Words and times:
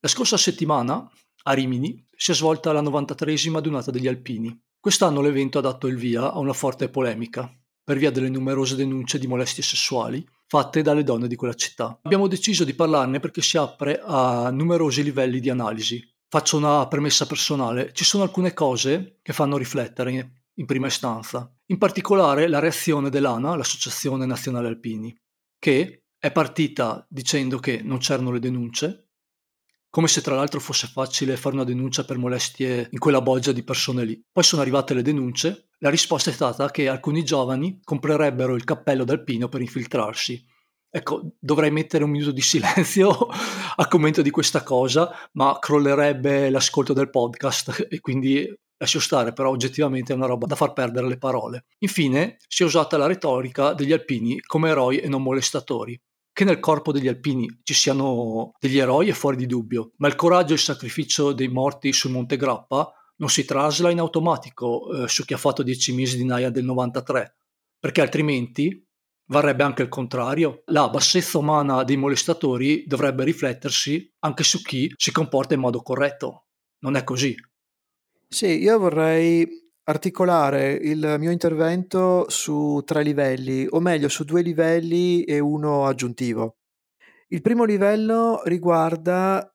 La 0.00 0.08
scorsa 0.08 0.36
settimana, 0.36 1.10
a 1.42 1.52
Rimini, 1.52 2.06
si 2.14 2.30
è 2.30 2.34
svolta 2.34 2.70
la 2.70 2.80
93esima 2.80 3.58
Dunata 3.58 3.90
degli 3.90 4.06
Alpini. 4.06 4.56
Quest'anno 4.78 5.20
l'evento 5.20 5.58
ha 5.58 5.62
dato 5.62 5.88
il 5.88 5.96
via 5.96 6.32
a 6.32 6.38
una 6.38 6.52
forte 6.52 6.88
polemica, 6.88 7.52
per 7.82 7.98
via 7.98 8.12
delle 8.12 8.28
numerose 8.28 8.76
denunce 8.76 9.18
di 9.18 9.26
molestie 9.26 9.64
sessuali 9.64 10.24
fatte 10.46 10.82
dalle 10.82 11.02
donne 11.02 11.26
di 11.26 11.34
quella 11.34 11.54
città. 11.54 11.98
Abbiamo 12.02 12.28
deciso 12.28 12.62
di 12.62 12.74
parlarne 12.74 13.18
perché 13.18 13.42
si 13.42 13.56
apre 13.56 14.00
a 14.00 14.50
numerosi 14.50 15.02
livelli 15.02 15.40
di 15.40 15.50
analisi. 15.50 16.00
Faccio 16.28 16.58
una 16.58 16.86
premessa 16.86 17.26
personale, 17.26 17.92
ci 17.92 18.04
sono 18.04 18.22
alcune 18.22 18.54
cose 18.54 19.18
che 19.20 19.32
fanno 19.32 19.56
riflettere 19.56 20.42
in 20.54 20.64
prima 20.64 20.86
istanza, 20.86 21.52
in 21.66 21.78
particolare 21.78 22.46
la 22.46 22.60
reazione 22.60 23.10
dell'ANA, 23.10 23.56
l'Associazione 23.56 24.26
Nazionale 24.26 24.68
Alpini, 24.68 25.12
che 25.58 26.04
è 26.16 26.30
partita 26.30 27.04
dicendo 27.08 27.58
che 27.58 27.82
non 27.82 27.98
c'erano 27.98 28.30
le 28.30 28.38
denunce, 28.38 29.07
come 29.98 30.10
se 30.10 30.20
tra 30.20 30.36
l'altro 30.36 30.60
fosse 30.60 30.86
facile 30.86 31.36
fare 31.36 31.56
una 31.56 31.64
denuncia 31.64 32.04
per 32.04 32.18
molestie 32.18 32.86
in 32.92 33.00
quella 33.00 33.20
bolgia 33.20 33.50
di 33.50 33.64
persone 33.64 34.04
lì. 34.04 34.22
Poi 34.30 34.44
sono 34.44 34.62
arrivate 34.62 34.94
le 34.94 35.02
denunce, 35.02 35.70
la 35.78 35.90
risposta 35.90 36.30
è 36.30 36.32
stata 36.32 36.70
che 36.70 36.86
alcuni 36.86 37.24
giovani 37.24 37.80
comprerebbero 37.82 38.54
il 38.54 38.62
cappello 38.62 39.02
d'alpino 39.02 39.48
per 39.48 39.60
infiltrarsi. 39.60 40.40
Ecco, 40.88 41.32
dovrei 41.40 41.72
mettere 41.72 42.04
un 42.04 42.10
minuto 42.10 42.30
di 42.30 42.42
silenzio 42.42 43.10
a 43.74 43.88
commento 43.88 44.22
di 44.22 44.30
questa 44.30 44.62
cosa, 44.62 45.10
ma 45.32 45.58
crollerebbe 45.58 46.48
l'ascolto 46.48 46.92
del 46.92 47.10
podcast 47.10 47.88
e 47.90 47.98
quindi 47.98 48.48
lascio 48.76 49.00
stare, 49.00 49.32
però 49.32 49.50
oggettivamente 49.50 50.12
è 50.12 50.16
una 50.16 50.26
roba 50.26 50.46
da 50.46 50.54
far 50.54 50.74
perdere 50.74 51.08
le 51.08 51.18
parole. 51.18 51.64
Infine, 51.78 52.36
si 52.46 52.62
è 52.62 52.66
usata 52.66 52.96
la 52.98 53.08
retorica 53.08 53.72
degli 53.72 53.92
alpini 53.92 54.38
come 54.42 54.70
eroi 54.70 54.98
e 54.98 55.08
non 55.08 55.24
molestatori. 55.24 56.00
Che 56.38 56.44
nel 56.44 56.60
corpo 56.60 56.92
degli 56.92 57.08
alpini 57.08 57.48
ci 57.64 57.74
siano 57.74 58.52
degli 58.60 58.78
eroi 58.78 59.08
è 59.08 59.12
fuori 59.12 59.36
di 59.36 59.46
dubbio, 59.46 59.94
ma 59.96 60.06
il 60.06 60.14
coraggio 60.14 60.52
e 60.52 60.54
il 60.54 60.60
sacrificio 60.60 61.32
dei 61.32 61.48
morti 61.48 61.92
sul 61.92 62.12
Monte 62.12 62.36
Grappa 62.36 62.92
non 63.16 63.28
si 63.28 63.44
trasla 63.44 63.90
in 63.90 63.98
automatico 63.98 65.02
eh, 65.02 65.08
su 65.08 65.24
chi 65.24 65.34
ha 65.34 65.36
fatto 65.36 65.64
dieci 65.64 65.92
mesi 65.92 66.16
di 66.16 66.24
Naia 66.24 66.50
del 66.50 66.62
93, 66.62 67.38
perché 67.80 68.02
altrimenti 68.02 68.86
varrebbe 69.30 69.64
anche 69.64 69.82
il 69.82 69.88
contrario. 69.88 70.62
La 70.66 70.88
bassezza 70.88 71.38
umana 71.38 71.82
dei 71.82 71.96
molestatori 71.96 72.84
dovrebbe 72.86 73.24
riflettersi 73.24 74.08
anche 74.20 74.44
su 74.44 74.62
chi 74.62 74.92
si 74.96 75.10
comporta 75.10 75.54
in 75.54 75.60
modo 75.60 75.82
corretto. 75.82 76.44
Non 76.82 76.94
è 76.94 77.02
così. 77.02 77.34
Sì, 78.28 78.62
io 78.62 78.78
vorrei 78.78 79.67
articolare 79.88 80.72
il 80.72 81.16
mio 81.18 81.30
intervento 81.30 82.28
su 82.28 82.82
tre 82.84 83.02
livelli, 83.02 83.66
o 83.68 83.80
meglio 83.80 84.08
su 84.08 84.24
due 84.24 84.42
livelli 84.42 85.24
e 85.24 85.38
uno 85.38 85.86
aggiuntivo. 85.86 86.58
Il 87.28 87.40
primo 87.40 87.64
livello 87.64 88.42
riguarda 88.44 89.50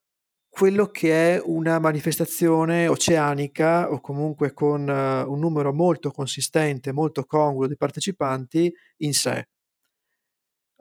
quello 0.49 0.87
che 0.87 1.35
è 1.35 1.41
una 1.43 1.79
manifestazione 1.79 2.87
oceanica 2.87 3.91
o 3.91 3.99
comunque 4.01 4.53
con 4.53 4.81
uh, 4.87 5.31
un 5.31 5.39
numero 5.39 5.73
molto 5.73 6.11
consistente, 6.11 6.91
molto 6.91 7.25
congruo 7.25 7.67
di 7.67 7.75
partecipanti 7.75 8.71
in 8.97 9.13
sé. 9.13 9.47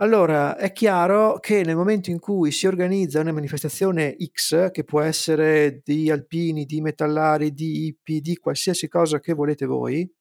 Allora, 0.03 0.57
è 0.57 0.73
chiaro 0.73 1.39
che 1.39 1.63
nel 1.63 1.77
momento 1.77 2.11
in 2.11 2.19
cui 2.19 2.51
si 2.51 2.67
organizza 2.67 3.21
una 3.21 3.31
manifestazione 3.31 4.17
X, 4.21 4.73
che 4.73 4.83
può 4.83 5.01
essere 5.01 5.81
di 5.85 6.11
alpini, 6.11 6.65
di 6.65 6.81
metallari, 6.81 7.53
di 7.53 7.87
hippie, 7.87 8.21
di 8.21 8.37
qualsiasi 8.37 8.89
cosa 8.89 9.21
che 9.21 9.33
volete 9.33 9.65
voi, 9.65 10.13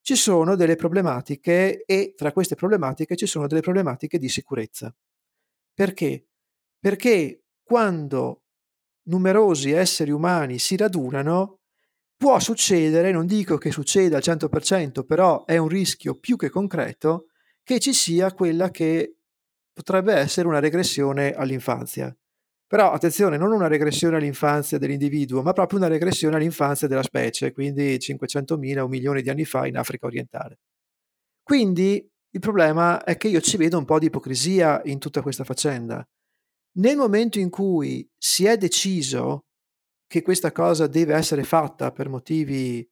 ci 0.00 0.16
sono 0.16 0.56
delle 0.56 0.74
problematiche 0.74 1.84
e 1.86 2.14
tra 2.16 2.32
queste 2.32 2.56
problematiche 2.56 3.14
ci 3.14 3.26
sono 3.26 3.46
delle 3.46 3.60
problematiche 3.60 4.18
di 4.18 4.28
sicurezza. 4.28 4.92
Perché? 5.72 6.26
Perché 6.80 7.44
quando 7.62 8.42
numerosi 9.02 9.70
esseri 9.70 10.10
umani 10.10 10.58
si 10.58 10.76
radunano, 10.76 11.60
può 12.16 12.40
succedere, 12.40 13.12
non 13.12 13.26
dico 13.26 13.56
che 13.56 13.70
succeda 13.70 14.16
al 14.16 14.22
100%, 14.24 15.04
però 15.04 15.44
è 15.44 15.58
un 15.58 15.68
rischio 15.68 16.18
più 16.18 16.36
che 16.36 16.50
concreto, 16.50 17.26
che 17.62 17.78
ci 17.78 17.92
sia 17.92 18.32
quella 18.32 18.70
che 18.70 19.16
potrebbe 19.72 20.14
essere 20.14 20.48
una 20.48 20.60
regressione 20.60 21.32
all'infanzia. 21.32 22.14
Però 22.66 22.90
attenzione, 22.92 23.36
non 23.36 23.52
una 23.52 23.66
regressione 23.66 24.16
all'infanzia 24.16 24.78
dell'individuo, 24.78 25.42
ma 25.42 25.52
proprio 25.52 25.78
una 25.78 25.88
regressione 25.88 26.36
all'infanzia 26.36 26.88
della 26.88 27.02
specie, 27.02 27.52
quindi 27.52 27.96
500.000 27.98 28.78
o 28.78 28.84
un 28.84 28.90
milione 28.90 29.20
di 29.20 29.28
anni 29.28 29.44
fa 29.44 29.66
in 29.66 29.76
Africa 29.76 30.06
orientale. 30.06 30.58
Quindi 31.42 32.08
il 32.34 32.40
problema 32.40 33.04
è 33.04 33.18
che 33.18 33.28
io 33.28 33.40
ci 33.42 33.58
vedo 33.58 33.76
un 33.76 33.84
po' 33.84 33.98
di 33.98 34.06
ipocrisia 34.06 34.80
in 34.86 34.98
tutta 34.98 35.20
questa 35.20 35.44
faccenda. 35.44 36.02
Nel 36.78 36.96
momento 36.96 37.38
in 37.38 37.50
cui 37.50 38.08
si 38.16 38.46
è 38.46 38.56
deciso 38.56 39.44
che 40.06 40.22
questa 40.22 40.50
cosa 40.50 40.86
deve 40.86 41.14
essere 41.14 41.44
fatta 41.44 41.92
per 41.92 42.08
motivi 42.08 42.88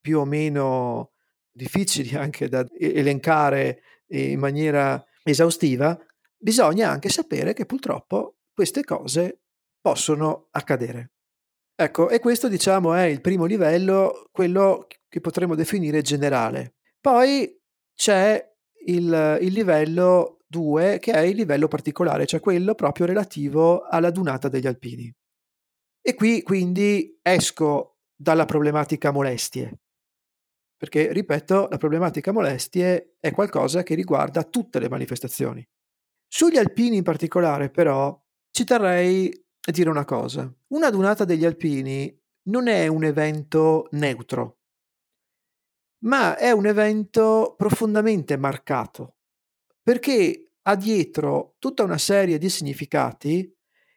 più 0.00 0.20
o 0.20 0.24
meno 0.24 1.14
difficili 1.56 2.14
anche 2.14 2.48
da 2.48 2.64
elencare 2.78 3.82
in 4.08 4.38
maniera 4.38 5.04
esaustiva, 5.24 5.98
bisogna 6.36 6.90
anche 6.90 7.08
sapere 7.08 7.54
che 7.54 7.66
purtroppo 7.66 8.36
queste 8.52 8.84
cose 8.84 9.40
possono 9.80 10.48
accadere. 10.52 11.12
Ecco, 11.74 12.08
e 12.08 12.20
questo 12.20 12.48
diciamo 12.48 12.94
è 12.94 13.04
il 13.04 13.20
primo 13.20 13.44
livello, 13.44 14.28
quello 14.30 14.86
che 15.08 15.20
potremmo 15.20 15.54
definire 15.54 16.02
generale. 16.02 16.76
Poi 17.00 17.60
c'è 17.94 18.54
il, 18.86 19.38
il 19.40 19.52
livello 19.52 20.38
2 20.46 20.98
che 21.00 21.12
è 21.12 21.20
il 21.20 21.36
livello 21.36 21.68
particolare, 21.68 22.26
cioè 22.26 22.40
quello 22.40 22.74
proprio 22.74 23.06
relativo 23.06 23.82
alla 23.82 24.10
dunata 24.10 24.48
degli 24.48 24.66
alpini. 24.66 25.12
E 26.00 26.14
qui 26.14 26.42
quindi 26.42 27.18
esco 27.20 27.98
dalla 28.14 28.44
problematica 28.44 29.10
molestie, 29.10 29.80
perché, 30.76 31.12
ripeto, 31.12 31.68
la 31.70 31.78
problematica 31.78 32.32
molestie 32.32 33.16
è 33.18 33.30
qualcosa 33.32 33.82
che 33.82 33.94
riguarda 33.94 34.44
tutte 34.44 34.78
le 34.78 34.88
manifestazioni. 34.88 35.66
Sugli 36.28 36.58
alpini 36.58 36.96
in 36.96 37.02
particolare, 37.02 37.70
però, 37.70 38.18
ci 38.50 38.64
terrei 38.64 39.30
a 39.68 39.72
dire 39.72 39.90
una 39.90 40.04
cosa. 40.04 40.52
Una 40.68 40.90
dunata 40.90 41.24
degli 41.24 41.44
alpini 41.44 42.14
non 42.48 42.68
è 42.68 42.86
un 42.86 43.04
evento 43.04 43.88
neutro, 43.92 44.58
ma 46.04 46.36
è 46.36 46.50
un 46.50 46.66
evento 46.66 47.54
profondamente 47.56 48.36
marcato, 48.36 49.16
perché 49.82 50.52
ha 50.62 50.76
dietro 50.76 51.56
tutta 51.58 51.84
una 51.84 51.98
serie 51.98 52.38
di 52.38 52.48
significati 52.48 53.52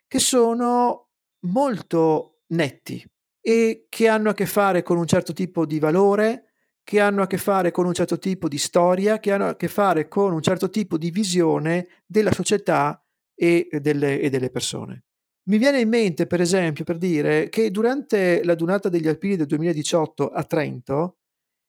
che 0.07 0.19
sono 0.19 1.09
molto 1.47 2.41
netti 2.47 3.03
e 3.41 3.85
che 3.89 4.07
hanno 4.07 4.29
a 4.29 4.33
che 4.33 4.45
fare 4.45 4.83
con 4.83 4.97
un 4.97 5.07
certo 5.07 5.33
tipo 5.33 5.65
di 5.65 5.79
valore, 5.79 6.48
che 6.89 6.99
hanno 6.99 7.21
a 7.21 7.27
che 7.27 7.37
fare 7.37 7.69
con 7.69 7.85
un 7.85 7.93
certo 7.93 8.17
tipo 8.17 8.47
di 8.47 8.57
storia, 8.57 9.19
che 9.19 9.31
hanno 9.31 9.49
a 9.49 9.55
che 9.55 9.67
fare 9.67 10.07
con 10.07 10.33
un 10.33 10.41
certo 10.41 10.71
tipo 10.71 10.97
di 10.97 11.11
visione 11.11 11.87
della 12.07 12.31
società 12.31 12.99
e 13.35 13.67
delle, 13.79 14.19
e 14.19 14.31
delle 14.31 14.49
persone. 14.49 15.03
Mi 15.49 15.59
viene 15.59 15.81
in 15.81 15.87
mente, 15.87 16.25
per 16.25 16.41
esempio, 16.41 16.83
per 16.83 16.97
dire 16.97 17.47
che 17.49 17.69
durante 17.69 18.43
la 18.43 18.55
Dunata 18.55 18.89
degli 18.89 19.07
Alpini 19.07 19.35
del 19.35 19.45
2018 19.45 20.29
a 20.29 20.43
Trento 20.45 21.17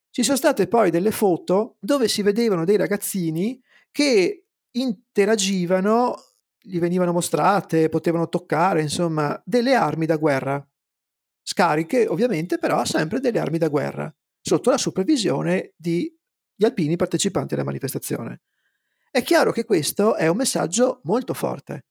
ci 0.09 0.23
sono 0.23 0.39
state 0.39 0.69
poi 0.69 0.91
delle 0.91 1.11
foto 1.11 1.77
dove 1.81 2.09
si 2.09 2.23
vedevano 2.23 2.65
dei 2.65 2.79
ragazzini 2.79 3.63
che 3.91 4.47
interagivano, 4.71 6.15
gli 6.59 6.79
venivano 6.79 7.13
mostrate, 7.13 7.91
potevano 7.91 8.31
toccare, 8.31 8.81
insomma, 8.81 9.39
delle 9.45 9.75
armi 9.75 10.07
da 10.07 10.17
guerra. 10.17 10.67
Scariche, 11.43 12.07
ovviamente, 12.07 12.57
però 12.57 12.87
sempre 12.87 13.21
delle 13.21 13.39
armi 13.39 13.59
da 13.59 13.69
guerra 13.69 14.11
sotto 14.41 14.71
la 14.71 14.79
supervisione 14.79 15.73
degli 15.77 16.13
alpini 16.63 16.97
partecipanti 16.97 17.55
alla 17.55 17.65
manifestazione. 17.65 18.43
È 19.11 19.23
chiaro 19.23 19.53
che 19.53 19.65
questo 19.65 20.15
è 20.15 20.29
un 20.29 20.37
messaggio 20.37 21.01
molto 21.05 21.35
forte, 21.35 21.87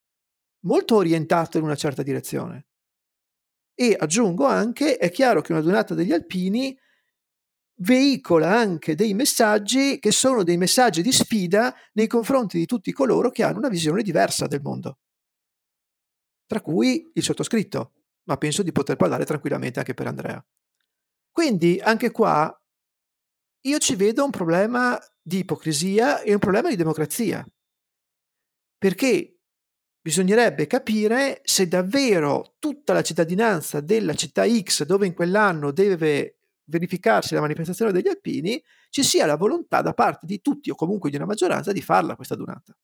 molto 0.62 0.96
orientato 0.96 1.58
in 1.58 1.64
una 1.64 1.76
certa 1.76 2.04
direzione. 2.04 2.68
E 3.74 3.96
aggiungo 3.98 4.46
anche, 4.46 4.98
è 4.98 5.10
chiaro 5.12 5.42
che 5.42 5.52
una 5.52 5.62
donata 5.62 5.94
degli 5.94 6.12
alpini 6.12 6.78
veicola 7.82 8.58
anche 8.58 8.96
dei 8.96 9.14
messaggi 9.14 10.00
che 10.00 10.12
sono 10.12 10.44
dei 10.44 10.58
messaggi 10.58 11.02
di 11.02 11.12
sfida 11.12 11.74
nei 11.94 12.08
confronti 12.08 12.58
di 12.58 12.66
tutti 12.66 12.92
coloro 12.92 13.32
che 13.32 13.44
hanno 13.44 13.60
una 13.60 13.70
visione 13.70 14.02
diversa 14.02 14.48
del 14.48 14.62
mondo, 14.62 15.00
tra 16.46 16.62
cui 16.62 17.10
il 17.14 17.24
sottoscritto, 17.24 17.94
ma 18.24 18.38
penso 18.38 18.64
di 18.64 18.72
poter 18.72 18.98
parlare 18.98 19.26
tranquillamente 19.26 19.80
anche 19.80 19.94
per 19.94 20.08
Andrea. 20.08 20.46
Quindi 21.40 21.80
anche 21.82 22.12
qua 22.12 22.54
io 23.62 23.78
ci 23.78 23.96
vedo 23.96 24.26
un 24.26 24.30
problema 24.30 25.00
di 25.22 25.38
ipocrisia 25.38 26.20
e 26.20 26.34
un 26.34 26.40
problema 26.40 26.68
di 26.68 26.76
democrazia. 26.76 27.48
Perché 28.78 29.40
bisognerebbe 30.02 30.68
capire 30.68 31.40
se 31.46 31.70
davvero 31.70 32.56
tutta 32.60 32.92
la 32.92 33.04
cittadinanza 33.04 33.80
della 33.80 34.16
città 34.16 34.46
X, 34.50 34.84
dove 34.84 35.08
in 35.08 35.14
quell'anno 35.14 35.72
deve 35.72 36.40
verificarsi 36.66 37.36
la 37.36 37.40
manifestazione 37.40 37.94
degli 37.94 38.10
alpini, 38.10 38.62
ci 38.90 39.02
sia 39.02 39.26
la 39.26 39.38
volontà 39.38 39.82
da 39.82 39.94
parte 39.94 40.26
di 40.26 40.42
tutti 40.42 40.70
o 40.70 40.76
comunque 40.76 41.10
di 41.10 41.16
una 41.16 41.26
maggioranza 41.26 41.72
di 41.72 41.82
farla 41.82 42.18
questa 42.18 42.36
donata. 42.36 42.78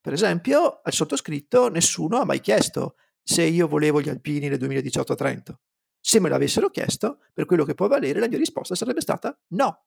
Per 0.00 0.12
esempio, 0.12 0.80
al 0.82 0.92
sottoscritto 0.92 1.68
nessuno 1.68 2.18
ha 2.18 2.24
mai 2.24 2.40
chiesto 2.40 2.96
se 3.22 3.44
io 3.44 3.68
volevo 3.68 4.00
gli 4.00 4.08
alpini 4.08 4.48
nel 4.48 4.58
2018 4.58 5.12
a 5.12 5.14
Trento. 5.14 5.60
Se 6.10 6.18
me 6.18 6.28
l'avessero 6.28 6.70
chiesto, 6.70 7.18
per 7.32 7.44
quello 7.44 7.64
che 7.64 7.74
può 7.74 7.86
valere, 7.86 8.18
la 8.18 8.26
mia 8.26 8.36
risposta 8.36 8.74
sarebbe 8.74 9.00
stata 9.00 9.38
no, 9.50 9.84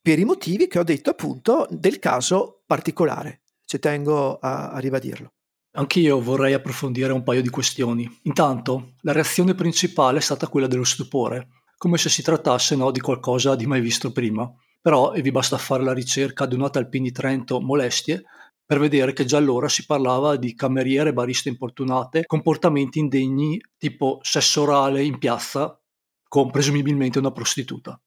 per 0.00 0.16
i 0.16 0.24
motivi 0.24 0.68
che 0.68 0.78
ho 0.78 0.84
detto 0.84 1.10
appunto 1.10 1.66
del 1.68 1.98
caso 1.98 2.62
particolare. 2.64 3.40
Ci 3.64 3.80
tengo 3.80 4.38
a, 4.38 4.70
a 4.70 4.78
ribadirlo. 4.78 5.32
Anch'io 5.72 6.22
vorrei 6.22 6.52
approfondire 6.52 7.12
un 7.12 7.24
paio 7.24 7.42
di 7.42 7.48
questioni. 7.48 8.08
Intanto, 8.22 8.92
la 9.00 9.10
reazione 9.10 9.56
principale 9.56 10.18
è 10.18 10.20
stata 10.20 10.46
quella 10.46 10.68
dello 10.68 10.84
stupore, 10.84 11.48
come 11.76 11.98
se 11.98 12.10
si 12.10 12.22
trattasse 12.22 12.76
no, 12.76 12.92
di 12.92 13.00
qualcosa 13.00 13.56
di 13.56 13.66
mai 13.66 13.80
visto 13.80 14.12
prima. 14.12 14.48
Però, 14.80 15.14
e 15.14 15.20
vi 15.20 15.32
basta 15.32 15.58
fare 15.58 15.82
la 15.82 15.92
ricerca 15.92 16.46
Donata 16.46 16.78
Alpini 16.78 17.10
Trento 17.10 17.60
molestie, 17.60 18.22
per 18.66 18.78
vedere 18.80 19.12
che 19.12 19.24
già 19.24 19.38
allora 19.38 19.68
si 19.68 19.86
parlava 19.86 20.36
di 20.36 20.54
cameriere, 20.54 21.12
bariste 21.12 21.48
importunate, 21.48 22.26
comportamenti 22.26 22.98
indegni 22.98 23.60
tipo 23.78 24.18
sesso 24.22 24.62
orale 24.62 25.02
in 25.04 25.18
piazza 25.18 25.80
con 26.28 26.50
presumibilmente 26.50 27.18
una 27.18 27.30
prostituta. 27.30 27.98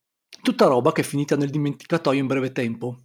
Tutta 0.42 0.66
roba 0.66 0.92
che 0.92 1.00
è 1.00 1.04
finita 1.04 1.34
nel 1.34 1.50
dimenticatoio 1.50 2.20
in 2.20 2.26
breve 2.26 2.52
tempo, 2.52 2.96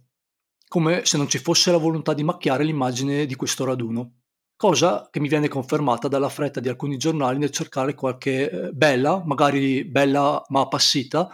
come 0.68 1.04
se 1.04 1.16
non 1.16 1.28
ci 1.28 1.38
fosse 1.38 1.70
la 1.70 1.78
volontà 1.78 2.12
di 2.12 2.22
macchiare 2.22 2.62
l'immagine 2.62 3.26
di 3.26 3.34
questo 3.34 3.64
raduno 3.64 4.12
cosa 4.56 5.08
che 5.10 5.20
mi 5.20 5.28
viene 5.28 5.48
confermata 5.48 6.08
dalla 6.08 6.30
fretta 6.30 6.60
di 6.60 6.68
alcuni 6.68 6.96
giornali 6.96 7.38
nel 7.38 7.50
cercare 7.50 7.94
qualche 7.94 8.50
eh, 8.50 8.72
bella, 8.72 9.22
magari 9.24 9.84
bella 9.84 10.42
ma 10.48 10.60
appassita, 10.60 11.28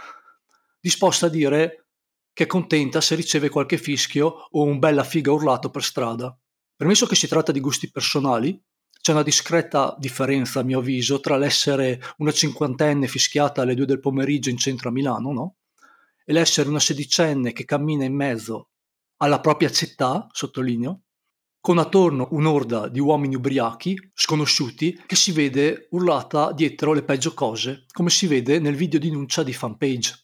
disposta 0.80 1.26
a 1.26 1.30
dire 1.30 1.81
che 2.32 2.44
è 2.44 2.46
contenta 2.46 3.00
se 3.00 3.14
riceve 3.14 3.48
qualche 3.48 3.78
fischio 3.78 4.48
o 4.50 4.62
un 4.62 4.78
bella 4.78 5.04
figa 5.04 5.32
urlato 5.32 5.70
per 5.70 5.82
strada. 5.82 6.36
Permesso 6.74 7.06
che 7.06 7.14
si 7.14 7.28
tratta 7.28 7.52
di 7.52 7.60
gusti 7.60 7.90
personali, 7.90 8.60
c'è 9.00 9.12
una 9.12 9.22
discreta 9.22 9.96
differenza, 9.98 10.60
a 10.60 10.62
mio 10.62 10.78
avviso, 10.78 11.20
tra 11.20 11.36
l'essere 11.36 12.00
una 12.18 12.30
cinquantenne 12.30 13.08
fischiata 13.08 13.62
alle 13.62 13.74
due 13.74 13.84
del 13.84 14.00
pomeriggio 14.00 14.48
in 14.48 14.56
centro 14.56 14.88
a 14.88 14.92
Milano, 14.92 15.32
no? 15.32 15.56
E 16.24 16.32
l'essere 16.32 16.68
una 16.68 16.78
sedicenne 16.78 17.52
che 17.52 17.64
cammina 17.64 18.04
in 18.04 18.14
mezzo 18.14 18.68
alla 19.16 19.40
propria 19.40 19.70
città, 19.70 20.28
sottolineo, 20.30 21.02
con 21.60 21.78
attorno 21.78 22.28
un'orda 22.30 22.88
di 22.88 23.00
uomini 23.00 23.34
ubriachi, 23.34 24.10
sconosciuti, 24.14 25.02
che 25.06 25.16
si 25.16 25.32
vede 25.32 25.88
urlata 25.90 26.52
dietro 26.52 26.92
le 26.92 27.04
peggio 27.04 27.34
cose, 27.34 27.86
come 27.92 28.10
si 28.10 28.26
vede 28.26 28.58
nel 28.58 28.74
video 28.74 28.98
denuncia 28.98 29.42
di 29.42 29.52
fanpage. 29.52 30.21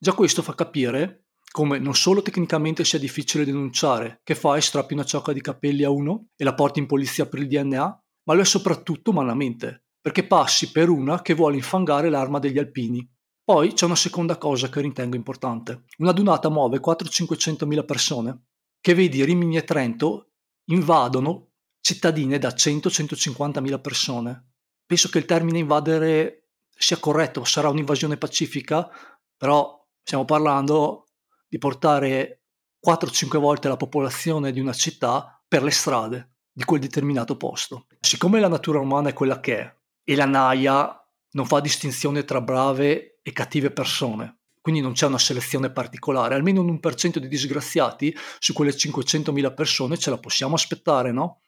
Già 0.00 0.12
questo 0.12 0.42
fa 0.42 0.54
capire 0.54 1.24
come 1.50 1.78
non 1.78 1.94
solo 1.94 2.22
tecnicamente 2.22 2.84
sia 2.84 2.98
difficile 2.98 3.44
denunciare, 3.44 4.20
che 4.22 4.34
fai 4.34 4.62
strappi 4.62 4.94
una 4.94 5.04
ciocca 5.04 5.32
di 5.32 5.40
capelli 5.40 5.82
a 5.82 5.90
uno 5.90 6.28
e 6.36 6.44
la 6.44 6.54
porti 6.54 6.78
in 6.78 6.86
polizia 6.86 7.26
per 7.26 7.40
il 7.40 7.48
DNA, 7.48 8.04
ma 8.24 8.34
lo 8.34 8.40
è 8.40 8.44
soprattutto 8.44 9.10
umanamente, 9.10 9.86
perché 10.00 10.26
passi 10.26 10.70
per 10.70 10.88
una 10.88 11.20
che 11.22 11.34
vuole 11.34 11.56
infangare 11.56 12.10
l'arma 12.10 12.38
degli 12.38 12.58
alpini. 12.58 13.08
Poi 13.42 13.72
c'è 13.72 13.86
una 13.86 13.96
seconda 13.96 14.36
cosa 14.36 14.68
che 14.68 14.80
ritengo 14.80 15.16
importante. 15.16 15.84
Una 15.98 16.12
dunata 16.12 16.50
muove 16.50 16.80
400-500 16.80 17.66
mila 17.66 17.82
persone 17.82 18.42
che 18.80 18.94
vedi 18.94 19.24
Rimini 19.24 19.56
e 19.56 19.64
Trento 19.64 20.32
invadono 20.66 21.52
cittadine 21.80 22.38
da 22.38 22.50
100-150 22.50 23.60
mila 23.60 23.78
persone. 23.78 24.52
Penso 24.86 25.08
che 25.08 25.18
il 25.18 25.24
termine 25.24 25.58
invadere 25.58 26.50
sia 26.68 26.98
corretto, 26.98 27.42
sarà 27.44 27.68
un'invasione 27.68 28.16
pacifica, 28.16 28.88
però 29.36 29.77
stiamo 30.08 30.24
parlando 30.24 31.08
di 31.46 31.58
portare 31.58 32.44
4-5 32.82 33.36
volte 33.36 33.68
la 33.68 33.76
popolazione 33.76 34.52
di 34.52 34.58
una 34.58 34.72
città 34.72 35.38
per 35.46 35.62
le 35.62 35.70
strade 35.70 36.36
di 36.50 36.64
quel 36.64 36.80
determinato 36.80 37.36
posto. 37.36 37.84
Siccome 38.00 38.40
la 38.40 38.48
natura 38.48 38.78
umana 38.78 39.10
è 39.10 39.12
quella 39.12 39.38
che 39.38 39.58
è 39.58 39.76
e 40.02 40.16
la 40.16 40.24
naia 40.24 40.98
non 41.32 41.44
fa 41.44 41.60
distinzione 41.60 42.24
tra 42.24 42.40
brave 42.40 43.18
e 43.22 43.32
cattive 43.32 43.70
persone, 43.70 44.38
quindi 44.62 44.80
non 44.80 44.92
c'è 44.92 45.04
una 45.04 45.18
selezione 45.18 45.70
particolare, 45.72 46.34
almeno 46.34 46.62
un 46.62 46.80
1% 46.82 47.18
di 47.18 47.28
disgraziati 47.28 48.16
su 48.38 48.54
quelle 48.54 48.70
500.000 48.70 49.52
persone 49.52 49.98
ce 49.98 50.08
la 50.08 50.16
possiamo 50.16 50.54
aspettare, 50.54 51.12
no? 51.12 51.42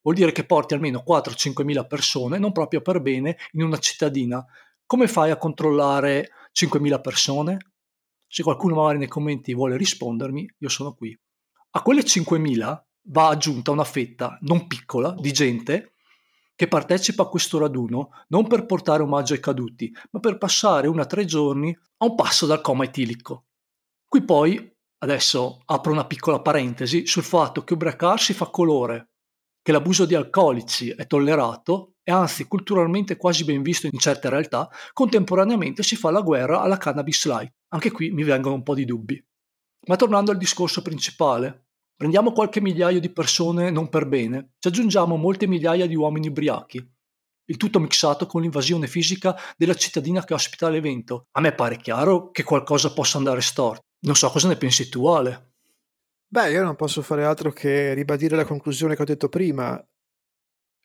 Vuol 0.00 0.16
dire 0.16 0.32
che 0.32 0.46
porti 0.46 0.72
almeno 0.72 1.04
4-5.000 1.06 1.86
persone, 1.86 2.38
non 2.38 2.52
proprio 2.52 2.80
per 2.80 3.02
bene, 3.02 3.36
in 3.52 3.64
una 3.64 3.76
cittadina. 3.76 4.42
Come 4.86 5.06
fai 5.06 5.30
a 5.30 5.36
controllare 5.36 6.30
5.000 6.54 7.00
persone? 7.02 7.58
Se 8.26 8.42
qualcuno 8.42 8.76
magari 8.76 8.98
nei 8.98 9.08
commenti 9.08 9.54
vuole 9.54 9.76
rispondermi, 9.76 10.54
io 10.58 10.68
sono 10.68 10.94
qui. 10.94 11.16
A 11.70 11.82
quelle 11.82 12.02
5.000 12.02 12.82
va 13.08 13.28
aggiunta 13.28 13.70
una 13.70 13.84
fetta 13.84 14.38
non 14.42 14.66
piccola 14.66 15.14
di 15.18 15.32
gente 15.32 15.92
che 16.56 16.68
partecipa 16.68 17.24
a 17.24 17.28
questo 17.28 17.58
raduno 17.58 18.10
non 18.28 18.46
per 18.46 18.64
portare 18.64 19.02
omaggio 19.02 19.34
ai 19.34 19.40
caduti, 19.40 19.94
ma 20.10 20.20
per 20.20 20.38
passare 20.38 20.88
una 20.88 21.04
tre 21.04 21.26
giorni 21.26 21.76
a 21.98 22.04
un 22.06 22.14
passo 22.14 22.46
dal 22.46 22.62
coma 22.62 22.84
etilico. 22.84 23.44
Qui 24.08 24.24
poi, 24.24 24.74
adesso 24.98 25.60
apro 25.66 25.92
una 25.92 26.06
piccola 26.06 26.40
parentesi, 26.40 27.06
sul 27.06 27.24
fatto 27.24 27.62
che 27.62 27.74
ubriacarsi 27.74 28.32
fa 28.32 28.46
colore, 28.46 29.10
che 29.60 29.70
l'abuso 29.70 30.06
di 30.06 30.14
alcolici 30.14 30.88
è 30.88 31.06
tollerato 31.06 31.95
e 32.08 32.12
anzi 32.12 32.46
culturalmente 32.46 33.16
quasi 33.16 33.44
ben 33.44 33.62
visto 33.62 33.88
in 33.90 33.98
certe 33.98 34.28
realtà, 34.28 34.70
contemporaneamente 34.92 35.82
si 35.82 35.96
fa 35.96 36.12
la 36.12 36.20
guerra 36.20 36.60
alla 36.60 36.76
cannabis 36.76 37.26
light. 37.26 37.52
Anche 37.70 37.90
qui 37.90 38.12
mi 38.12 38.22
vengono 38.22 38.54
un 38.54 38.62
po' 38.62 38.74
di 38.74 38.84
dubbi. 38.84 39.20
Ma 39.88 39.96
tornando 39.96 40.30
al 40.30 40.38
discorso 40.38 40.82
principale, 40.82 41.66
Prendiamo 41.96 42.32
qualche 42.32 42.60
migliaio 42.60 43.00
di 43.00 43.08
persone 43.08 43.70
non 43.70 43.88
per 43.88 44.06
bene, 44.06 44.50
ci 44.58 44.68
aggiungiamo 44.68 45.16
molte 45.16 45.46
migliaia 45.46 45.86
di 45.86 45.94
uomini 45.94 46.28
ubriachi. 46.28 46.86
Il 47.46 47.56
tutto 47.56 47.80
mixato 47.80 48.26
con 48.26 48.42
l'invasione 48.42 48.86
fisica 48.86 49.34
della 49.56 49.72
cittadina 49.72 50.22
che 50.22 50.34
ospita 50.34 50.68
l'evento. 50.68 51.28
A 51.32 51.40
me 51.40 51.54
pare 51.54 51.78
chiaro 51.78 52.30
che 52.32 52.42
qualcosa 52.42 52.92
possa 52.92 53.16
andare 53.16 53.40
storto. 53.40 53.80
Non 54.00 54.14
so 54.14 54.28
cosa 54.28 54.46
ne 54.46 54.58
pensi 54.58 54.90
tu, 54.90 55.06
Ale. 55.06 55.54
Beh, 56.28 56.50
io 56.50 56.62
non 56.62 56.76
posso 56.76 57.00
fare 57.00 57.24
altro 57.24 57.50
che 57.50 57.94
ribadire 57.94 58.36
la 58.36 58.44
conclusione 58.44 58.94
che 58.94 59.00
ho 59.00 59.06
detto 59.06 59.30
prima. 59.30 59.82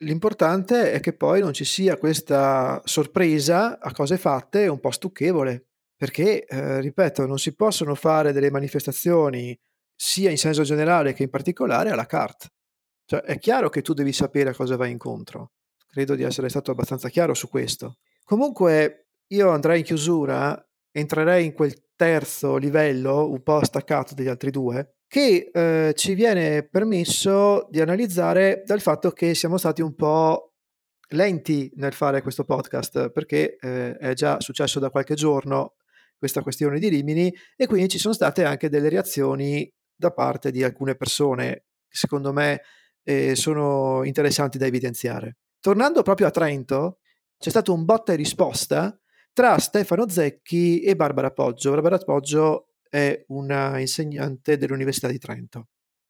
L'importante 0.04 0.92
è 0.92 1.00
che 1.00 1.14
poi 1.14 1.42
non 1.42 1.54
ci 1.54 1.64
sia 1.64 1.98
questa 1.98 2.82
sorpresa 2.86 3.80
a 3.80 3.92
cose 3.92 4.18
fatte 4.18 4.68
un 4.68 4.80
po' 4.80 4.90
stucchevole, 4.90 5.68
perché, 5.96 6.44
eh, 6.46 6.82
ripeto, 6.82 7.28
non 7.28 7.38
si 7.38 7.54
possono 7.54 7.94
fare 7.94 8.32
delle 8.32 8.50
manifestazioni 8.50 9.56
sia 9.96 10.32
in 10.32 10.40
senso 10.40 10.64
generale 10.64 11.14
che 11.14 11.24
in 11.24 11.30
particolare 11.30 11.92
alla 11.92 12.08
carte. 12.08 12.48
Cioè, 13.06 13.22
è 13.22 13.38
chiaro 13.38 13.70
che 13.70 13.84
tu 13.84 13.94
devi 13.94 14.12
sapere 14.12 14.50
a 14.50 14.56
cosa 14.56 14.76
vai 14.76 14.90
incontro. 14.90 15.52
Credo 15.88 16.16
di 16.16 16.24
essere 16.24 16.50
stato 16.50 16.72
abbastanza 16.72 17.10
chiaro 17.10 17.36
su 17.36 17.48
questo. 17.48 17.98
Comunque, 18.24 19.10
io 19.28 19.50
andrei 19.50 19.80
in 19.80 19.86
chiusura, 19.86 20.60
entrerei 20.92 21.46
in 21.46 21.54
quel 21.54 21.76
terzo 21.96 22.58
livello, 22.58 23.30
un 23.30 23.44
po' 23.44 23.64
staccato 23.64 24.16
dagli 24.16 24.28
altri 24.30 24.50
due, 24.50 24.96
che 25.12 25.50
eh, 25.52 25.94
ci 25.94 26.14
viene 26.14 26.64
permesso 26.64 27.68
di 27.70 27.82
analizzare 27.82 28.64
dal 28.66 28.80
fatto 28.80 29.12
che 29.12 29.36
siamo 29.36 29.58
stati 29.58 29.82
un 29.82 29.94
po' 29.94 30.54
lenti 31.10 31.70
nel 31.76 31.92
fare 31.92 32.22
questo 32.22 32.46
podcast, 32.46 33.10
perché 33.10 33.58
eh, 33.60 33.98
è 33.98 34.14
già 34.14 34.40
successo 34.40 34.80
da 34.80 34.90
qualche 34.90 35.16
giorno 35.16 35.74
questa 36.18 36.42
questione 36.42 36.80
di 36.80 36.88
Rimini 36.88 37.30
e 37.58 37.68
quindi 37.68 37.90
ci 37.90 37.98
sono 38.00 38.14
state 38.14 38.46
anche 38.46 38.70
delle 38.70 38.88
reazioni 38.88 39.70
da 39.94 40.14
parte 40.14 40.50
di 40.50 40.64
alcune 40.64 40.96
persone 40.96 41.66
che 41.90 41.98
secondo 41.98 42.32
me 42.32 42.62
eh, 43.04 43.36
sono 43.36 44.06
interessanti 44.06 44.58
da 44.58 44.66
evidenziare. 44.66 45.40
Tornando 45.60 46.04
proprio 46.04 46.28
a 46.28 46.32
Trento, 46.32 47.00
c'è 47.38 47.50
stato 47.50 47.74
un 47.74 47.84
botta 47.84 48.14
e 48.14 48.16
risposta 48.16 48.98
tra 49.34 49.58
Stefano 49.58 50.08
Zecchi 50.08 50.80
e 50.80 50.96
Barbara 50.96 51.32
Poggio. 51.32 51.72
Barbara 51.72 51.98
Poggio 51.98 52.71
è 52.92 53.24
una 53.30 53.80
insegnante 53.80 54.58
dell'Università 54.58 55.08
di 55.08 55.18
Trento. 55.18 55.70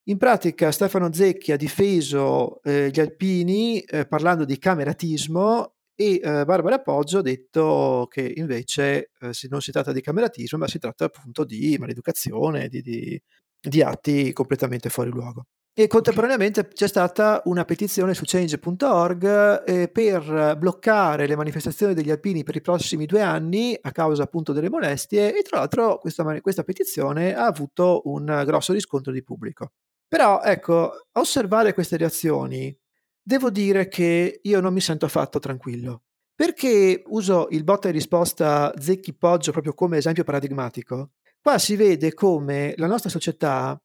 In 0.09 0.17
pratica 0.17 0.71
Stefano 0.71 1.13
Zecchi 1.13 1.51
ha 1.51 1.57
difeso 1.57 2.61
eh, 2.63 2.89
gli 2.91 2.99
alpini 2.99 3.81
eh, 3.81 4.07
parlando 4.07 4.45
di 4.45 4.57
cameratismo 4.57 5.75
e 5.95 6.15
eh, 6.15 6.43
Barbara 6.43 6.81
Poggio 6.81 7.19
ha 7.19 7.21
detto 7.21 8.07
che 8.09 8.33
invece 8.35 9.11
eh, 9.19 9.31
non 9.49 9.61
si 9.61 9.71
tratta 9.71 9.91
di 9.91 10.01
cameratismo 10.01 10.57
ma 10.57 10.67
si 10.67 10.79
tratta 10.79 11.05
appunto 11.05 11.45
di 11.45 11.77
maleducazione, 11.77 12.67
di, 12.67 12.81
di 12.81 13.21
di 13.61 13.81
atti 13.81 14.33
completamente 14.33 14.89
fuori 14.89 15.11
luogo. 15.11 15.45
E 15.73 15.87
contemporaneamente 15.87 16.67
c'è 16.67 16.87
stata 16.87 17.41
una 17.45 17.63
petizione 17.63 18.13
su 18.13 18.23
change.org 18.25 19.63
eh, 19.65 19.87
per 19.87 20.57
bloccare 20.57 21.27
le 21.27 21.37
manifestazioni 21.37 21.93
degli 21.93 22.11
alpini 22.11 22.43
per 22.43 22.57
i 22.57 22.61
prossimi 22.61 23.05
due 23.05 23.21
anni 23.21 23.77
a 23.79 23.91
causa 23.93 24.23
appunto 24.23 24.51
delle 24.51 24.69
molestie 24.69 25.33
e 25.33 25.41
tra 25.43 25.59
l'altro 25.59 25.97
questa, 25.97 26.41
questa 26.41 26.63
petizione 26.63 27.33
ha 27.33 27.45
avuto 27.45 28.01
un 28.05 28.43
grosso 28.45 28.73
riscontro 28.73 29.13
di 29.13 29.23
pubblico. 29.23 29.71
Però 30.09 30.41
ecco, 30.41 30.91
a 31.09 31.19
osservare 31.21 31.73
queste 31.73 31.95
reazioni 31.95 32.77
devo 33.21 33.49
dire 33.49 33.87
che 33.87 34.41
io 34.43 34.59
non 34.59 34.73
mi 34.73 34.81
sento 34.81 35.05
affatto 35.05 35.39
tranquillo. 35.39 36.03
Perché 36.35 37.01
uso 37.07 37.47
il 37.51 37.63
botta 37.63 37.87
e 37.87 37.91
risposta 37.91 38.73
Zecchi 38.77 39.15
Poggio 39.15 39.53
proprio 39.53 39.73
come 39.73 39.97
esempio 39.97 40.25
paradigmatico? 40.25 41.11
Qua 41.39 41.57
si 41.57 41.77
vede 41.77 42.13
come 42.13 42.73
la 42.75 42.87
nostra 42.87 43.09
società, 43.09 43.81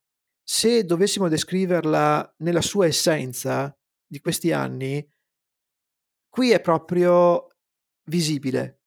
se 0.49 0.85
dovessimo 0.85 1.27
descriverla 1.27 2.37
nella 2.39 2.61
sua 2.61 2.87
essenza 2.87 3.77
di 4.07 4.21
questi 4.21 4.53
anni, 4.53 5.05
qui 6.29 6.53
è 6.53 6.61
proprio 6.61 7.49
visibile 8.05 8.83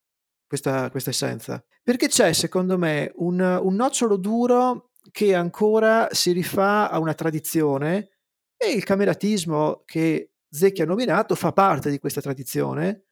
questa, 0.47 0.89
questa 0.89 1.09
essenza. 1.09 1.61
Perché 1.83 2.07
c'è, 2.07 2.31
secondo 2.31 2.77
me, 2.77 3.11
un, 3.15 3.41
un 3.41 3.75
nocciolo 3.75 4.15
duro 4.15 4.91
che 5.11 5.35
ancora 5.35 6.07
si 6.11 6.31
rifà 6.31 6.89
a 6.89 6.97
una 6.97 7.13
tradizione 7.13 8.19
e 8.55 8.71
il 8.71 8.85
cameratismo 8.85 9.83
che 9.83 10.35
Zecchi 10.49 10.81
ha 10.81 10.85
nominato 10.85 11.35
fa 11.35 11.51
parte 11.51 11.89
di 11.89 11.99
questa 11.99 12.21
tradizione, 12.21 13.07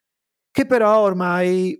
che 0.51 0.65
però 0.65 0.99
ormai 1.01 1.77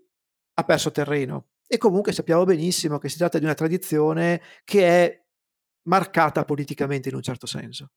ha 0.55 0.63
perso 0.65 0.91
terreno. 0.91 1.51
E 1.65 1.77
comunque 1.77 2.11
sappiamo 2.11 2.43
benissimo 2.43 2.97
che 2.97 3.07
si 3.07 3.17
tratta 3.17 3.39
di 3.39 3.45
una 3.45 3.53
tradizione 3.53 4.41
che 4.65 4.85
è 4.85 5.26
marcata 5.87 6.45
politicamente 6.45 7.09
in 7.09 7.15
un 7.15 7.21
certo 7.21 7.47
senso. 7.47 7.91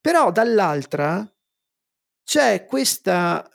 Però 0.00 0.30
dall'altra 0.30 1.26
c'è 2.22 2.64
questa 2.66 3.48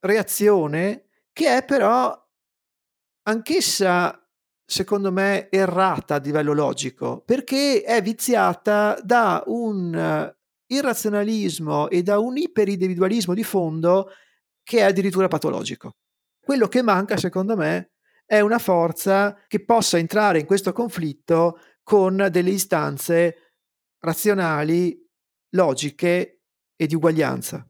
reazione 0.00 1.08
che 1.32 1.56
è 1.56 1.64
però 1.64 2.16
anch'essa, 3.22 4.28
secondo 4.64 5.12
me, 5.12 5.48
errata 5.50 6.16
a 6.16 6.18
livello 6.18 6.52
logico, 6.52 7.22
perché 7.22 7.82
è 7.82 8.02
viziata 8.02 8.98
da 9.02 9.42
un 9.46 10.32
irrazionalismo 10.66 11.88
e 11.88 12.02
da 12.02 12.18
un 12.18 12.36
iperindividualismo 12.36 13.34
di 13.34 13.42
fondo 13.44 14.10
che 14.62 14.78
è 14.78 14.82
addirittura 14.82 15.28
patologico. 15.28 15.96
Quello 16.40 16.68
che 16.68 16.82
manca, 16.82 17.16
secondo 17.16 17.56
me, 17.56 17.92
è 18.24 18.38
una 18.38 18.60
forza 18.60 19.36
che 19.48 19.64
possa 19.64 19.98
entrare 19.98 20.38
in 20.38 20.46
questo 20.46 20.72
conflitto 20.72 21.58
con 21.90 22.28
delle 22.30 22.50
istanze 22.50 23.54
razionali, 23.98 25.04
logiche 25.56 26.42
e 26.76 26.86
di 26.86 26.94
uguaglianza. 26.94 27.68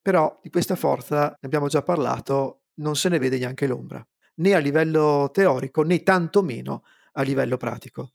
Però 0.00 0.40
di 0.42 0.48
questa 0.48 0.76
forza, 0.76 1.28
ne 1.28 1.36
abbiamo 1.42 1.68
già 1.68 1.82
parlato, 1.82 2.62
non 2.76 2.96
se 2.96 3.10
ne 3.10 3.18
vede 3.18 3.36
neanche 3.36 3.66
l'ombra, 3.66 4.02
né 4.36 4.54
a 4.54 4.58
livello 4.58 5.28
teorico 5.30 5.82
né 5.82 6.02
tantomeno 6.02 6.84
a 7.12 7.22
livello 7.22 7.58
pratico. 7.58 8.12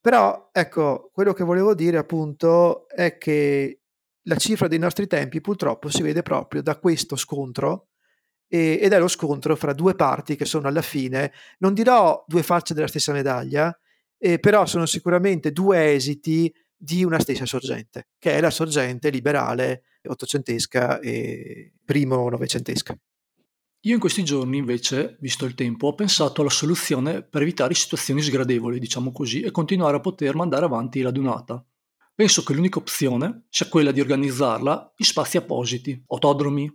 Però 0.00 0.48
ecco, 0.50 1.10
quello 1.12 1.34
che 1.34 1.44
volevo 1.44 1.74
dire 1.74 1.98
appunto 1.98 2.88
è 2.88 3.18
che 3.18 3.82
la 4.22 4.36
cifra 4.36 4.66
dei 4.66 4.78
nostri 4.78 5.06
tempi 5.06 5.42
purtroppo 5.42 5.90
si 5.90 6.00
vede 6.00 6.22
proprio 6.22 6.62
da 6.62 6.78
questo 6.78 7.16
scontro 7.16 7.88
e, 8.46 8.78
ed 8.80 8.94
è 8.94 8.98
lo 8.98 9.08
scontro 9.08 9.54
fra 9.56 9.74
due 9.74 9.94
parti 9.94 10.36
che 10.36 10.46
sono 10.46 10.68
alla 10.68 10.80
fine, 10.80 11.34
non 11.58 11.74
dirò 11.74 12.24
due 12.26 12.42
facce 12.42 12.72
della 12.72 12.86
stessa 12.86 13.12
medaglia, 13.12 13.78
eh, 14.18 14.38
però 14.38 14.66
sono 14.66 14.86
sicuramente 14.86 15.52
due 15.52 15.92
esiti 15.92 16.52
di 16.76 17.04
una 17.04 17.18
stessa 17.18 17.46
sorgente, 17.46 18.08
che 18.18 18.32
è 18.32 18.40
la 18.40 18.50
sorgente 18.50 19.10
liberale 19.10 19.82
ottocentesca 20.06 21.00
e 21.00 21.72
primo 21.84 22.28
novecentesca. 22.28 22.96
Io 23.82 23.94
in 23.94 24.00
questi 24.00 24.24
giorni, 24.24 24.58
invece, 24.58 25.16
visto 25.20 25.44
il 25.44 25.54
tempo, 25.54 25.88
ho 25.88 25.94
pensato 25.94 26.40
alla 26.40 26.50
soluzione 26.50 27.22
per 27.22 27.42
evitare 27.42 27.74
situazioni 27.74 28.20
sgradevoli, 28.20 28.78
diciamo 28.78 29.12
così, 29.12 29.42
e 29.42 29.52
continuare 29.52 29.96
a 29.96 30.00
poter 30.00 30.34
mandare 30.34 30.64
avanti 30.64 31.00
la 31.00 31.12
dunata. 31.12 31.64
Penso 32.12 32.42
che 32.42 32.52
l'unica 32.54 32.80
opzione 32.80 33.44
sia 33.48 33.68
quella 33.68 33.92
di 33.92 34.00
organizzarla 34.00 34.94
in 34.96 35.06
spazi 35.06 35.36
appositi, 35.36 36.02
autodromi, 36.08 36.68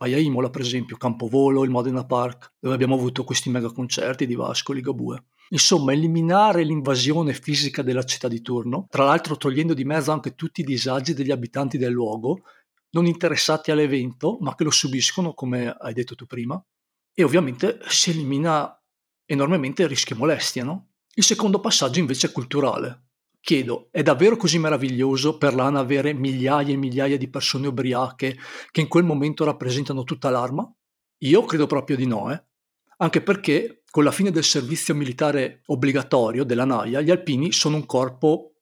vai 0.00 0.14
a 0.14 0.18
Imola 0.18 0.48
per 0.48 0.62
esempio, 0.62 0.96
Campovolo, 0.96 1.62
il 1.62 1.70
Modena 1.70 2.06
Park, 2.06 2.54
dove 2.58 2.74
abbiamo 2.74 2.94
avuto 2.94 3.22
questi 3.22 3.50
mega 3.50 3.70
concerti 3.70 4.26
di 4.26 4.34
Vasco, 4.34 4.72
Ligabue. 4.72 5.24
Insomma, 5.50 5.92
eliminare 5.92 6.64
l'invasione 6.64 7.34
fisica 7.34 7.82
della 7.82 8.04
città 8.04 8.26
di 8.26 8.40
turno, 8.40 8.86
tra 8.88 9.04
l'altro 9.04 9.36
togliendo 9.36 9.74
di 9.74 9.84
mezzo 9.84 10.10
anche 10.10 10.34
tutti 10.34 10.62
i 10.62 10.64
disagi 10.64 11.12
degli 11.12 11.30
abitanti 11.30 11.76
del 11.76 11.92
luogo, 11.92 12.40
non 12.92 13.04
interessati 13.04 13.70
all'evento, 13.70 14.38
ma 14.40 14.54
che 14.54 14.64
lo 14.64 14.70
subiscono, 14.70 15.34
come 15.34 15.68
hai 15.68 15.92
detto 15.92 16.14
tu 16.14 16.24
prima, 16.24 16.62
e 17.12 17.22
ovviamente 17.22 17.80
si 17.88 18.10
elimina 18.10 18.74
enormemente 19.26 19.82
il 19.82 19.88
rischio 19.88 20.16
molestia, 20.16 20.64
no? 20.64 20.92
Il 21.12 21.24
secondo 21.24 21.60
passaggio 21.60 21.98
invece 21.98 22.28
è 22.28 22.32
culturale. 22.32 23.09
Chiedo, 23.40 23.88
è 23.90 24.02
davvero 24.02 24.36
così 24.36 24.58
meraviglioso 24.58 25.38
per 25.38 25.54
l'ANA 25.54 25.80
avere 25.80 26.12
migliaia 26.12 26.72
e 26.72 26.76
migliaia 26.76 27.16
di 27.16 27.28
persone 27.28 27.66
ubriache 27.66 28.36
che 28.70 28.80
in 28.80 28.88
quel 28.88 29.04
momento 29.04 29.44
rappresentano 29.44 30.04
tutta 30.04 30.28
l'arma? 30.28 30.70
Io 31.22 31.44
credo 31.44 31.66
proprio 31.66 31.96
di 31.96 32.06
no, 32.06 32.30
eh? 32.32 32.42
Anche 32.98 33.22
perché 33.22 33.82
con 33.90 34.04
la 34.04 34.12
fine 34.12 34.30
del 34.30 34.44
servizio 34.44 34.94
militare 34.94 35.62
obbligatorio 35.66 36.44
della 36.44 36.66
NAIA 36.66 37.00
gli 37.00 37.10
alpini 37.10 37.50
sono 37.50 37.76
un 37.76 37.86
corpo 37.86 38.52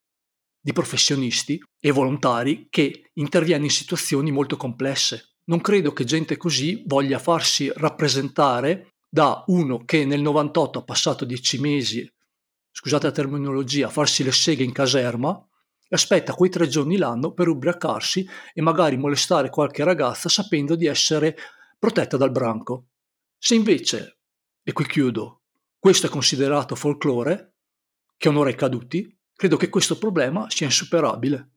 di 0.61 0.73
professionisti 0.73 1.61
e 1.81 1.91
volontari 1.91 2.69
che 2.71 3.11
interviene 3.15 3.65
in 3.65 3.71
situazioni 3.71 4.31
molto 4.31 4.57
complesse. 4.57 5.37
Non 5.47 5.61
credo 5.61 5.93
che 5.93 6.05
gente 6.05 6.37
così 6.37 6.85
voglia 6.87 7.19
farsi 7.19 7.71
rappresentare 7.75 8.95
da 9.09 9.43
uno 9.47 9.85
che 9.85 10.05
nel 10.05 10.21
98 10.21 10.79
ha 10.79 10.85
passato 10.85 11.25
dieci 11.25 11.59
mesi, 11.59 12.09
scusate 12.81 13.07
la 13.07 13.13
terminologia, 13.13 13.89
farsi 13.89 14.23
le 14.23 14.31
seghe 14.31 14.63
in 14.63 14.71
caserma 14.71 15.37
e 15.81 15.97
aspetta 15.97 16.33
quei 16.33 16.49
tre 16.49 16.69
giorni 16.69 16.97
l'anno 16.97 17.33
per 17.33 17.49
ubriacarsi 17.49 18.25
e 18.55 18.63
magari 18.63 18.97
molestare 18.97 19.51
qualche 19.51 19.83
ragazza 19.83 20.29
sapendo 20.29 20.77
di 20.77 20.87
essere 20.87 21.37
protetta 21.77 22.17
dal 22.17 22.31
branco. 22.31 22.91
Se 23.37 23.57
invece, 23.57 24.19
e 24.63 24.73
qui 24.73 24.87
chiudo, 24.87 25.41
questo 25.77 26.07
è 26.07 26.09
considerato 26.09 26.77
folklore, 26.77 27.55
che 28.17 28.29
onora 28.29 28.51
i 28.51 28.55
caduti, 28.55 29.13
credo 29.35 29.57
che 29.57 29.71
questo 29.71 29.99
problema 29.99 30.49
sia 30.49 30.67
insuperabile. 30.67 31.55